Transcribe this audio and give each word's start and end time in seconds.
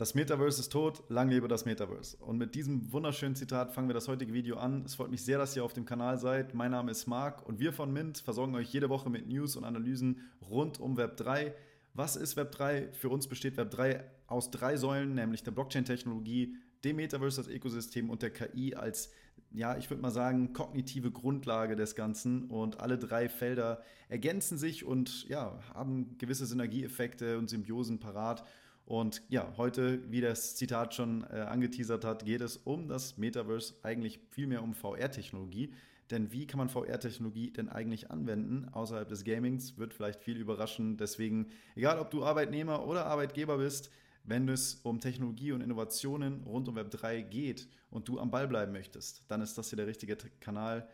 Das 0.00 0.14
Metaverse 0.14 0.62
ist 0.62 0.72
tot, 0.72 1.02
lang 1.10 1.28
lebe 1.28 1.46
das 1.46 1.66
Metaverse. 1.66 2.16
Und 2.20 2.38
mit 2.38 2.54
diesem 2.54 2.90
wunderschönen 2.90 3.36
Zitat 3.36 3.74
fangen 3.74 3.86
wir 3.86 3.92
das 3.92 4.08
heutige 4.08 4.32
Video 4.32 4.56
an. 4.56 4.82
Es 4.86 4.94
freut 4.94 5.10
mich 5.10 5.22
sehr, 5.22 5.36
dass 5.36 5.54
ihr 5.54 5.62
auf 5.62 5.74
dem 5.74 5.84
Kanal 5.84 6.18
seid. 6.18 6.54
Mein 6.54 6.70
Name 6.70 6.90
ist 6.90 7.06
Marc 7.06 7.46
und 7.46 7.60
wir 7.60 7.74
von 7.74 7.92
Mint 7.92 8.16
versorgen 8.16 8.54
euch 8.54 8.72
jede 8.72 8.88
Woche 8.88 9.10
mit 9.10 9.28
News 9.28 9.56
und 9.56 9.64
Analysen 9.64 10.22
rund 10.40 10.80
um 10.80 10.96
Web 10.96 11.18
3. 11.18 11.54
Was 11.92 12.16
ist 12.16 12.38
Web 12.38 12.50
3? 12.52 12.94
Für 12.94 13.10
uns 13.10 13.26
besteht 13.26 13.58
Web 13.58 13.72
3 13.72 14.02
aus 14.26 14.50
drei 14.50 14.78
Säulen, 14.78 15.14
nämlich 15.14 15.42
der 15.42 15.50
Blockchain-Technologie, 15.50 16.56
dem 16.82 16.96
Metaverse 16.96 17.42
als 17.42 17.50
Ökosystem 17.50 18.08
und 18.08 18.22
der 18.22 18.30
KI 18.30 18.74
als, 18.74 19.10
ja, 19.50 19.76
ich 19.76 19.90
würde 19.90 20.00
mal 20.00 20.10
sagen, 20.10 20.54
kognitive 20.54 21.10
Grundlage 21.10 21.76
des 21.76 21.94
Ganzen. 21.94 22.44
Und 22.44 22.80
alle 22.80 22.96
drei 22.96 23.28
Felder 23.28 23.82
ergänzen 24.08 24.56
sich 24.56 24.82
und 24.82 25.28
ja, 25.28 25.60
haben 25.74 26.16
gewisse 26.16 26.46
Synergieeffekte 26.46 27.36
und 27.36 27.50
Symbiosen 27.50 28.00
parat. 28.00 28.46
Und 28.90 29.22
ja, 29.28 29.52
heute, 29.56 30.00
wie 30.10 30.20
das 30.20 30.56
Zitat 30.56 30.96
schon 30.96 31.22
äh, 31.30 31.42
angeteasert 31.42 32.04
hat, 32.04 32.24
geht 32.24 32.40
es 32.40 32.56
um 32.56 32.88
das 32.88 33.18
Metaverse, 33.18 33.74
eigentlich 33.84 34.18
vielmehr 34.30 34.64
um 34.64 34.74
VR-Technologie. 34.74 35.72
Denn 36.10 36.32
wie 36.32 36.44
kann 36.48 36.58
man 36.58 36.68
VR-Technologie 36.68 37.52
denn 37.52 37.68
eigentlich 37.68 38.10
anwenden 38.10 38.68
außerhalb 38.72 39.08
des 39.08 39.22
Gamings? 39.22 39.78
Wird 39.78 39.94
vielleicht 39.94 40.18
viel 40.18 40.36
überraschen. 40.38 40.96
Deswegen, 40.96 41.50
egal 41.76 42.00
ob 42.00 42.10
du 42.10 42.24
Arbeitnehmer 42.24 42.84
oder 42.84 43.06
Arbeitgeber 43.06 43.58
bist, 43.58 43.92
wenn 44.24 44.48
es 44.48 44.80
um 44.82 44.98
Technologie 44.98 45.52
und 45.52 45.60
Innovationen 45.60 46.42
rund 46.42 46.68
um 46.68 46.74
Web 46.74 46.90
3 46.90 47.22
geht 47.22 47.68
und 47.90 48.08
du 48.08 48.18
am 48.18 48.32
Ball 48.32 48.48
bleiben 48.48 48.72
möchtest, 48.72 49.22
dann 49.28 49.40
ist 49.40 49.56
das 49.56 49.68
hier 49.68 49.76
der 49.76 49.86
richtige 49.86 50.16
Kanal. 50.40 50.88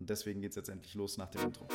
Und 0.00 0.08
deswegen 0.08 0.40
geht 0.40 0.52
es 0.52 0.56
jetzt 0.56 0.70
endlich 0.70 0.94
los 0.94 1.18
nach 1.18 1.28
dem 1.28 1.42
Intro. 1.42 1.68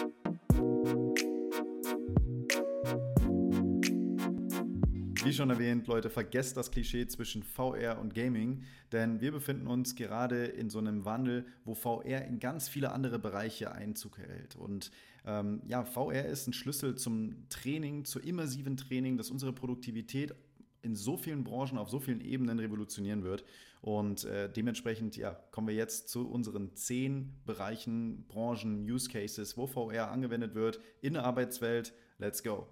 Wie 5.30 5.34
schon 5.34 5.52
erwähnt, 5.52 5.86
Leute, 5.86 6.10
vergesst 6.10 6.58
das 6.58 6.72
Klischee 6.72 7.06
zwischen 7.06 7.44
VR 7.44 8.00
und 8.02 8.16
Gaming, 8.16 8.64
denn 8.92 9.22
wir 9.22 9.32
befinden 9.32 9.68
uns 9.68 9.94
gerade 9.94 10.46
in 10.46 10.72
so 10.72 10.80
einem 10.80 11.06
Wandel, 11.06 11.46
wo 11.66 11.76
VR 11.76 12.26
in 12.26 12.40
ganz 12.40 12.68
viele 12.68 12.92
andere 12.94 13.20
Bereiche 13.20 13.72
Einzug 13.72 14.18
hält. 14.18 14.56
Und 14.56 14.90
ähm, 15.28 15.62
ja, 15.68 15.86
VR 15.86 16.26
ist 16.26 16.48
ein 16.48 16.54
Schlüssel 16.54 16.96
zum 16.96 17.48
Training, 17.50 18.06
zu 18.06 18.20
immersiven 18.20 18.76
Training, 18.76 19.18
das 19.18 19.30
unsere 19.30 19.54
Produktivität 19.54 20.34
in 20.82 20.96
so 20.96 21.16
vielen 21.16 21.44
Branchen, 21.44 21.78
auf 21.78 21.92
so 21.92 22.00
vielen 22.00 22.22
Ebenen 22.22 22.58
revolutionieren 22.58 23.24
wird. 23.24 23.46
Und 23.82 24.24
äh, 24.24 24.52
dementsprechend 24.52 25.16
ja, 25.16 25.34
kommen 25.52 25.68
wir 25.68 25.76
jetzt 25.76 26.10
zu 26.10 26.28
unseren 26.28 26.76
zehn 26.76 27.36
Bereichen, 27.46 28.26
Branchen, 28.28 28.82
Use 28.82 29.08
Cases, 29.08 29.56
wo 29.58 29.68
VR 29.68 30.10
angewendet 30.10 30.56
wird 30.56 30.80
in 31.02 31.14
der 31.14 31.24
Arbeitswelt. 31.24 31.94
Let's 32.18 32.42
go! 32.42 32.68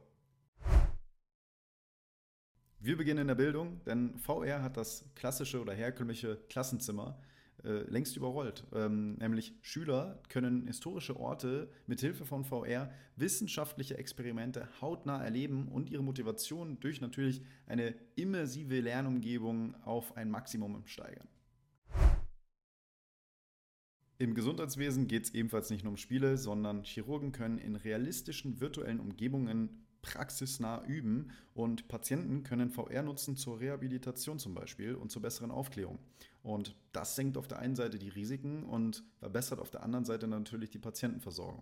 Wir 2.80 2.95
beginnen 2.95 3.22
in 3.22 3.28
der 3.28 3.36
Bildung, 3.36 3.81
denn 3.86 4.20
VR 4.20 4.61
hat 4.61 4.78
das 4.78 5.03
klassische 5.16 5.59
oder 5.59 5.73
herkömmliche 5.73 6.38
Klassenzimmer 6.47 7.20
äh, 7.64 7.80
längst 7.89 8.16
überrollt. 8.16 8.66
Ähm, 8.72 9.16
nämlich 9.16 9.56
Schüler 9.64 10.22
können 10.30 10.67
historische 10.67 11.20
Orte 11.20 11.72
mit 11.88 12.02
Hilfe 12.02 12.23
von 12.23 12.45
VR 12.45 12.92
wissenschaftliche 13.16 13.98
Experimente 13.98 14.70
hautnah 14.80 15.23
erleben 15.23 15.70
und 15.70 15.89
ihre 15.89 16.03
Motivation 16.03 16.80
durch 16.80 17.02
natürlich 17.02 17.42
eine 17.66 17.95
immersive 18.16 18.80
Lernumgebung 18.80 19.73
auf 19.83 20.16
ein 20.16 20.30
Maximum 20.30 20.86
steigern. 20.86 21.28
Im 24.20 24.36
Gesundheitswesen 24.36 25.08
geht 25.08 25.25
es 25.25 25.33
ebenfalls 25.33 25.72
nicht 25.72 25.83
nur 25.83 25.92
um 25.92 25.98
Spiele, 25.98 26.38
sondern 26.38 26.83
Chirurgen 26.83 27.31
können 27.31 27.58
in 27.58 27.75
realistischen 27.75 28.59
virtuellen 28.59 29.00
Umgebungen 29.00 29.86
praxisnah 30.08 30.83
üben 30.86 31.31
und 31.53 31.89
Patienten 31.89 32.44
können 32.44 32.69
VR 32.69 33.03
nutzen 33.03 33.36
zur 33.36 33.59
Rehabilitation 33.59 34.39
zum 34.39 34.53
Beispiel 34.53 34.95
und 34.95 35.11
zur 35.11 35.22
besseren 35.22 35.52
Aufklärung. 35.52 35.99
Und 36.44 36.75
das 36.94 37.17
senkt 37.17 37.38
auf 37.38 37.49
der 37.49 37.59
einen 37.59 37.75
Seite 37.75 37.99
die 37.99 38.08
Risiken 38.08 38.64
und 38.64 39.03
verbessert 39.19 39.59
auf 39.59 39.69
der 39.69 39.83
anderen 39.83 40.05
Seite 40.05 40.27
natürlich 40.27 40.69
die 40.69 40.80
Patientenversorgung. 40.80 41.61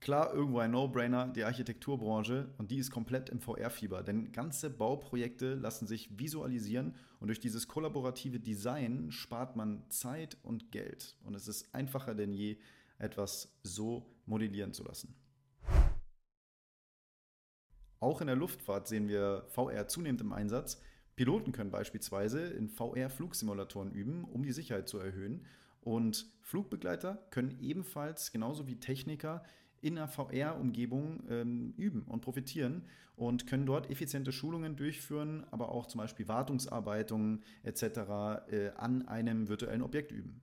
Klar, 0.00 0.32
irgendwo 0.34 0.58
ein 0.58 0.72
No-Brainer, 0.72 1.28
die 1.28 1.44
Architekturbranche, 1.44 2.48
und 2.58 2.72
die 2.72 2.78
ist 2.78 2.90
komplett 2.90 3.28
im 3.28 3.40
VR-Fieber, 3.40 4.02
denn 4.02 4.32
ganze 4.32 4.68
Bauprojekte 4.68 5.54
lassen 5.54 5.86
sich 5.86 6.18
visualisieren 6.18 6.96
und 7.20 7.28
durch 7.28 7.38
dieses 7.38 7.68
kollaborative 7.68 8.40
Design 8.40 9.12
spart 9.12 9.54
man 9.54 9.84
Zeit 9.90 10.38
und 10.42 10.72
Geld. 10.72 11.14
Und 11.24 11.36
es 11.36 11.46
ist 11.46 11.72
einfacher 11.72 12.16
denn 12.16 12.32
je, 12.32 12.56
etwas 12.98 13.52
so 13.62 14.06
modellieren 14.26 14.72
zu 14.72 14.82
lassen. 14.82 15.14
Auch 18.02 18.20
in 18.20 18.26
der 18.26 18.34
Luftfahrt 18.34 18.88
sehen 18.88 19.06
wir 19.06 19.44
VR 19.50 19.86
zunehmend 19.86 20.20
im 20.22 20.32
Einsatz. 20.32 20.82
Piloten 21.14 21.52
können 21.52 21.70
beispielsweise 21.70 22.40
in 22.40 22.68
VR-Flugsimulatoren 22.68 23.92
üben, 23.92 24.24
um 24.24 24.42
die 24.42 24.50
Sicherheit 24.50 24.88
zu 24.88 24.98
erhöhen. 24.98 25.46
Und 25.82 26.26
Flugbegleiter 26.40 27.24
können 27.30 27.56
ebenfalls, 27.60 28.32
genauso 28.32 28.66
wie 28.66 28.80
Techniker, 28.80 29.44
in 29.82 29.96
einer 29.96 30.08
VR-Umgebung 30.08 31.22
ähm, 31.28 31.74
üben 31.76 32.02
und 32.02 32.22
profitieren 32.22 32.82
und 33.14 33.46
können 33.46 33.66
dort 33.66 33.88
effiziente 33.88 34.32
Schulungen 34.32 34.74
durchführen, 34.74 35.46
aber 35.52 35.68
auch 35.68 35.86
zum 35.86 36.00
Beispiel 36.00 36.26
Wartungsarbeitungen 36.26 37.44
etc. 37.62 37.82
Äh, 38.50 38.70
an 38.76 39.06
einem 39.06 39.48
virtuellen 39.48 39.82
Objekt 39.82 40.10
üben. 40.10 40.42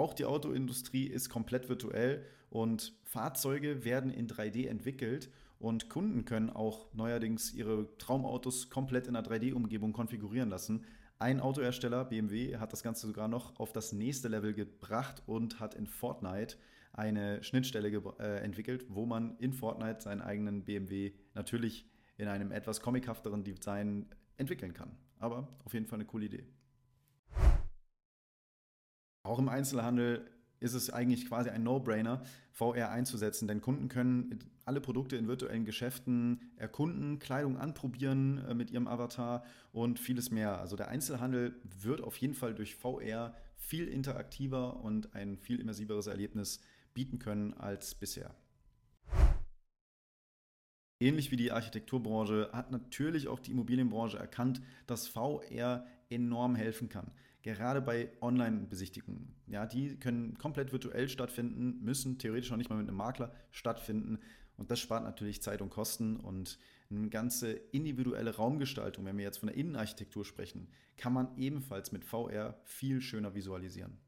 Auch 0.00 0.14
die 0.14 0.24
Autoindustrie 0.24 1.04
ist 1.04 1.28
komplett 1.28 1.68
virtuell 1.68 2.24
und 2.48 2.94
Fahrzeuge 3.04 3.84
werden 3.84 4.10
in 4.10 4.28
3D 4.28 4.66
entwickelt 4.66 5.28
und 5.58 5.90
Kunden 5.90 6.24
können 6.24 6.48
auch 6.48 6.90
neuerdings 6.94 7.52
ihre 7.52 7.86
Traumautos 7.98 8.70
komplett 8.70 9.08
in 9.08 9.14
einer 9.14 9.28
3D-Umgebung 9.28 9.92
konfigurieren 9.92 10.48
lassen. 10.48 10.86
Ein 11.18 11.38
Autohersteller, 11.38 12.06
BMW, 12.06 12.56
hat 12.56 12.72
das 12.72 12.82
Ganze 12.82 13.08
sogar 13.08 13.28
noch 13.28 13.60
auf 13.60 13.74
das 13.74 13.92
nächste 13.92 14.28
Level 14.28 14.54
gebracht 14.54 15.22
und 15.26 15.60
hat 15.60 15.74
in 15.74 15.86
Fortnite 15.86 16.56
eine 16.94 17.44
Schnittstelle 17.44 17.90
äh, 18.20 18.42
entwickelt, 18.42 18.86
wo 18.88 19.04
man 19.04 19.36
in 19.36 19.52
Fortnite 19.52 20.00
seinen 20.00 20.22
eigenen 20.22 20.64
BMW 20.64 21.12
natürlich 21.34 21.84
in 22.16 22.26
einem 22.26 22.52
etwas 22.52 22.80
comichafteren 22.80 23.44
Design 23.44 24.06
entwickeln 24.38 24.72
kann. 24.72 24.96
Aber 25.18 25.46
auf 25.66 25.74
jeden 25.74 25.84
Fall 25.84 25.98
eine 25.98 26.06
coole 26.06 26.24
Idee. 26.24 26.46
Auch 29.30 29.38
im 29.38 29.48
Einzelhandel 29.48 30.28
ist 30.58 30.74
es 30.74 30.90
eigentlich 30.90 31.28
quasi 31.28 31.50
ein 31.50 31.62
No-Brainer, 31.62 32.20
VR 32.50 32.90
einzusetzen, 32.90 33.46
denn 33.46 33.60
Kunden 33.60 33.86
können 33.88 34.40
alle 34.64 34.80
Produkte 34.80 35.14
in 35.14 35.28
virtuellen 35.28 35.64
Geschäften 35.64 36.40
erkunden, 36.56 37.20
Kleidung 37.20 37.56
anprobieren 37.56 38.44
äh, 38.44 38.54
mit 38.54 38.72
ihrem 38.72 38.88
Avatar 38.88 39.44
und 39.70 40.00
vieles 40.00 40.32
mehr. 40.32 40.58
Also 40.58 40.74
der 40.74 40.88
Einzelhandel 40.88 41.54
wird 41.62 42.00
auf 42.00 42.16
jeden 42.16 42.34
Fall 42.34 42.56
durch 42.56 42.74
VR 42.74 43.32
viel 43.54 43.86
interaktiver 43.86 44.82
und 44.82 45.14
ein 45.14 45.38
viel 45.38 45.60
immersiveres 45.60 46.08
Erlebnis 46.08 46.58
bieten 46.92 47.20
können 47.20 47.54
als 47.54 47.94
bisher. 47.94 48.34
Ähnlich 50.98 51.30
wie 51.30 51.36
die 51.36 51.52
Architekturbranche 51.52 52.50
hat 52.52 52.72
natürlich 52.72 53.28
auch 53.28 53.38
die 53.38 53.52
Immobilienbranche 53.52 54.18
erkannt, 54.18 54.60
dass 54.88 55.06
VR 55.06 55.86
enorm 56.10 56.56
helfen 56.56 56.88
kann. 56.88 57.12
Gerade 57.42 57.80
bei 57.80 58.10
Online-Besichtigungen. 58.20 59.34
Ja, 59.46 59.64
die 59.66 59.96
können 59.96 60.36
komplett 60.36 60.72
virtuell 60.72 61.08
stattfinden, 61.08 61.82
müssen 61.82 62.18
theoretisch 62.18 62.50
noch 62.50 62.58
nicht 62.58 62.68
mal 62.68 62.76
mit 62.76 62.88
einem 62.88 62.96
Makler 62.96 63.32
stattfinden. 63.50 64.18
Und 64.58 64.70
das 64.70 64.78
spart 64.78 65.04
natürlich 65.04 65.40
Zeit 65.40 65.62
und 65.62 65.70
Kosten 65.70 66.16
und 66.16 66.58
eine 66.90 67.08
ganze 67.08 67.52
individuelle 67.52 68.36
Raumgestaltung, 68.36 69.06
wenn 69.06 69.16
wir 69.16 69.24
jetzt 69.24 69.38
von 69.38 69.46
der 69.46 69.56
Innenarchitektur 69.56 70.24
sprechen, 70.24 70.68
kann 70.98 71.14
man 71.14 71.34
ebenfalls 71.38 71.92
mit 71.92 72.04
VR 72.04 72.60
viel 72.64 73.00
schöner 73.00 73.34
visualisieren. 73.34 73.98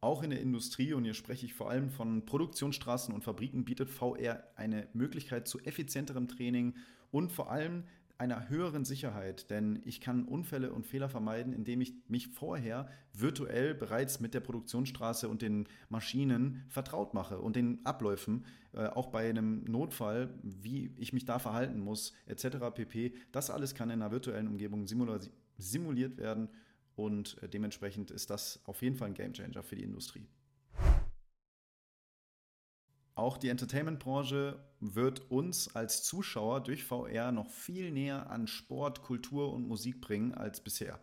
Auch 0.00 0.22
in 0.22 0.30
der 0.30 0.40
Industrie, 0.40 0.92
und 0.92 1.04
hier 1.04 1.14
spreche 1.14 1.46
ich 1.46 1.54
vor 1.54 1.70
allem 1.70 1.90
von 1.90 2.26
Produktionsstraßen 2.26 3.14
und 3.14 3.24
Fabriken, 3.24 3.64
bietet 3.64 3.88
VR 3.88 4.42
eine 4.56 4.88
Möglichkeit 4.92 5.48
zu 5.48 5.60
effizienterem 5.60 6.28
Training 6.28 6.76
und 7.10 7.30
vor 7.30 7.50
allem 7.50 7.84
einer 8.18 8.48
höheren 8.48 8.84
Sicherheit, 8.84 9.50
denn 9.50 9.80
ich 9.84 10.00
kann 10.00 10.24
Unfälle 10.24 10.72
und 10.72 10.86
Fehler 10.86 11.08
vermeiden, 11.08 11.52
indem 11.52 11.80
ich 11.80 11.94
mich 12.08 12.28
vorher 12.28 12.88
virtuell 13.12 13.74
bereits 13.74 14.20
mit 14.20 14.34
der 14.34 14.40
Produktionsstraße 14.40 15.28
und 15.28 15.42
den 15.42 15.66
Maschinen 15.88 16.64
vertraut 16.68 17.14
mache 17.14 17.40
und 17.40 17.56
den 17.56 17.84
Abläufen, 17.84 18.44
äh, 18.72 18.86
auch 18.86 19.08
bei 19.08 19.28
einem 19.28 19.64
Notfall, 19.64 20.32
wie 20.42 20.94
ich 20.96 21.12
mich 21.12 21.24
da 21.24 21.38
verhalten 21.38 21.80
muss, 21.80 22.12
etc. 22.26 22.58
pp. 22.74 23.14
Das 23.32 23.50
alles 23.50 23.74
kann 23.74 23.90
in 23.90 24.00
einer 24.00 24.12
virtuellen 24.12 24.48
Umgebung 24.48 24.86
simuliert 24.86 26.16
werden 26.16 26.48
und 26.96 27.42
äh, 27.42 27.48
dementsprechend 27.48 28.10
ist 28.10 28.30
das 28.30 28.60
auf 28.64 28.82
jeden 28.82 28.96
Fall 28.96 29.08
ein 29.08 29.14
Gamechanger 29.14 29.62
für 29.62 29.76
die 29.76 29.84
Industrie. 29.84 30.26
Auch 33.16 33.36
die 33.36 33.48
Entertainment-Branche 33.48 34.58
wird 34.80 35.30
uns 35.30 35.74
als 35.74 36.02
Zuschauer 36.02 36.62
durch 36.62 36.84
VR 36.84 37.30
noch 37.30 37.48
viel 37.50 37.92
näher 37.92 38.28
an 38.28 38.48
Sport, 38.48 39.02
Kultur 39.02 39.52
und 39.52 39.68
Musik 39.68 40.00
bringen 40.00 40.34
als 40.34 40.60
bisher. 40.60 40.98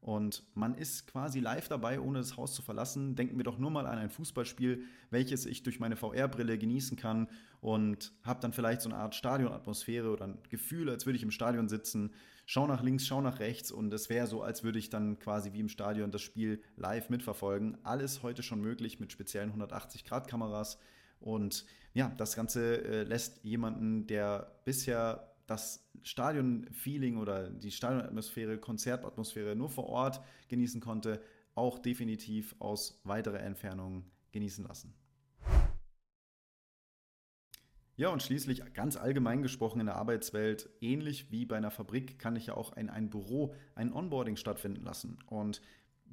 Und 0.00 0.42
man 0.54 0.74
ist 0.74 1.06
quasi 1.06 1.38
live 1.38 1.68
dabei, 1.68 2.00
ohne 2.00 2.18
das 2.18 2.36
Haus 2.36 2.54
zu 2.54 2.62
verlassen. 2.62 3.14
Denken 3.14 3.36
wir 3.36 3.44
doch 3.44 3.58
nur 3.58 3.70
mal 3.70 3.86
an 3.86 3.98
ein 3.98 4.10
Fußballspiel, 4.10 4.82
welches 5.10 5.46
ich 5.46 5.62
durch 5.62 5.78
meine 5.78 5.94
VR-Brille 5.94 6.58
genießen 6.58 6.96
kann 6.96 7.28
und 7.60 8.12
habe 8.24 8.40
dann 8.40 8.52
vielleicht 8.52 8.80
so 8.80 8.88
eine 8.88 8.98
Art 8.98 9.14
Stadionatmosphäre 9.14 10.10
oder 10.10 10.24
ein 10.24 10.38
Gefühl, 10.48 10.90
als 10.90 11.06
würde 11.06 11.18
ich 11.18 11.22
im 11.22 11.30
Stadion 11.30 11.68
sitzen. 11.68 12.14
Schau 12.46 12.66
nach 12.66 12.82
links, 12.82 13.06
schau 13.06 13.20
nach 13.20 13.38
rechts 13.38 13.70
und 13.70 13.92
es 13.92 14.10
wäre 14.10 14.26
so, 14.26 14.42
als 14.42 14.64
würde 14.64 14.80
ich 14.80 14.90
dann 14.90 15.20
quasi 15.20 15.52
wie 15.52 15.60
im 15.60 15.68
Stadion 15.68 16.10
das 16.10 16.22
Spiel 16.22 16.60
live 16.76 17.08
mitverfolgen. 17.08 17.78
Alles 17.84 18.24
heute 18.24 18.42
schon 18.42 18.60
möglich 18.60 18.98
mit 18.98 19.12
speziellen 19.12 19.52
180-Grad-Kameras. 19.52 20.78
Und 21.22 21.64
ja, 21.94 22.12
das 22.16 22.36
Ganze 22.36 22.84
äh, 22.84 23.02
lässt 23.04 23.42
jemanden, 23.44 24.06
der 24.06 24.60
bisher 24.64 25.32
das 25.46 25.88
Stadion-Feeling 26.02 27.16
oder 27.18 27.50
die 27.50 27.70
Stadionatmosphäre, 27.70 28.58
Konzertatmosphäre 28.58 29.54
nur 29.54 29.68
vor 29.68 29.86
Ort 29.86 30.20
genießen 30.48 30.80
konnte, 30.80 31.22
auch 31.54 31.78
definitiv 31.78 32.54
aus 32.58 33.00
weiterer 33.04 33.40
Entfernung 33.40 34.04
genießen 34.32 34.64
lassen. 34.66 34.94
Ja, 37.96 38.08
und 38.08 38.22
schließlich 38.22 38.72
ganz 38.72 38.96
allgemein 38.96 39.42
gesprochen 39.42 39.80
in 39.80 39.86
der 39.86 39.96
Arbeitswelt, 39.96 40.70
ähnlich 40.80 41.30
wie 41.30 41.44
bei 41.44 41.56
einer 41.56 41.70
Fabrik, 41.70 42.18
kann 42.18 42.36
ich 42.36 42.46
ja 42.46 42.54
auch 42.54 42.74
in 42.76 42.88
ein 42.88 43.10
Büro 43.10 43.54
ein 43.74 43.92
Onboarding 43.92 44.36
stattfinden 44.36 44.82
lassen. 44.82 45.18
Und 45.26 45.60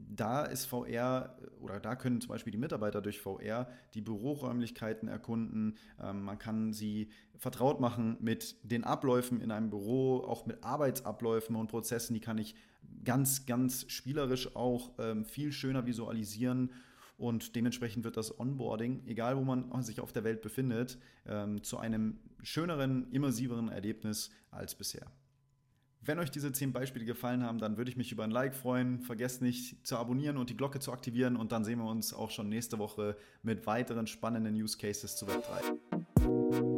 da 0.08 0.46
ist 0.46 0.66
VR 0.66 1.36
oder 1.60 1.80
da 1.80 1.96
können 1.96 2.22
zum 2.22 2.30
Beispiel 2.30 2.52
die 2.52 2.58
Mitarbeiter 2.58 3.02
durch 3.02 3.20
VR 3.20 3.68
die 3.94 4.02
Büroräumlichkeiten 4.02 5.08
erkunden. 5.08 5.78
Ähm, 6.02 6.24
man 6.24 6.38
kann 6.38 6.74
sie 6.74 7.10
vertraut 7.38 7.80
machen 7.80 8.18
mit 8.20 8.56
den 8.64 8.84
Abläufen 8.84 9.42
in 9.42 9.52
einem 9.52 9.70
Büro, 9.70 10.20
auch 10.20 10.46
mit 10.46 10.64
Arbeitsabläufen 10.64 11.56
und 11.56 11.68
Prozessen. 11.68 12.14
Die 12.14 12.20
kann 12.20 12.38
ich 12.38 12.56
ganz, 13.04 13.46
ganz 13.46 13.86
spielerisch 13.90 14.56
auch 14.56 14.92
ähm, 15.00 15.26
viel 15.26 15.52
schöner 15.52 15.86
visualisieren. 15.86 16.72
Und 17.18 17.56
dementsprechend 17.58 18.06
wird 18.06 18.16
das 18.16 18.40
Onboarding, 18.40 19.04
egal 19.06 19.36
wo 19.36 19.42
man 19.42 19.82
sich 19.82 20.00
auf 20.00 20.14
der 20.14 20.24
Welt 20.24 20.42
befindet, 20.42 20.98
ähm, 21.26 21.64
zu 21.64 21.78
einem 21.78 22.20
schöneren, 22.42 23.12
immersiveren 23.12 23.68
Erlebnis 23.68 24.32
als 24.52 24.74
bisher. 24.74 25.12
Wenn 26.02 26.18
euch 26.18 26.32
diese 26.32 26.52
10 26.52 26.72
Beispiele 26.72 27.04
gefallen 27.04 27.44
haben, 27.44 27.60
dann 27.60 27.78
würde 27.78 27.92
ich 27.92 27.98
mich 27.98 28.12
über 28.12 28.24
ein 28.24 28.32
Like 28.32 28.56
freuen. 28.56 29.02
Vergesst 29.02 29.42
nicht 29.42 29.86
zu 29.86 29.98
abonnieren 29.98 30.38
und 30.38 30.50
die 30.50 30.56
Glocke 30.56 30.80
zu 30.80 30.94
aktivieren 30.94 31.36
und 31.36 31.52
dann 31.52 31.66
sehen 31.66 31.80
wir 31.80 31.90
uns 31.90 32.14
auch 32.14 32.32
schon 32.32 32.48
nächste 32.48 32.80
Woche 32.80 33.18
mit 33.44 33.68
weiteren 33.68 34.08
spannenden 34.08 34.56
Use 34.56 34.78
Cases 34.78 35.16
zu 35.16 35.26
Web3. 35.26 36.69